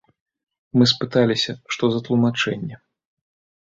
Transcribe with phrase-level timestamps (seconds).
[0.77, 2.85] Мы спыталіся, што за тлумачэнні.